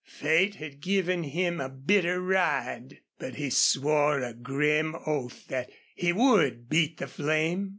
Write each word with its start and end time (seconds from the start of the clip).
Fate 0.03 0.55
had 0.55 0.81
given 0.81 1.21
him 1.21 1.61
a 1.61 1.69
bitter 1.69 2.19
ride. 2.19 3.01
But 3.19 3.35
he 3.35 3.51
swore 3.51 4.19
a 4.21 4.33
grim 4.33 4.95
oath 5.05 5.45
that 5.49 5.69
he 5.93 6.11
would 6.11 6.67
beat 6.67 6.97
the 6.97 7.05
flame. 7.05 7.69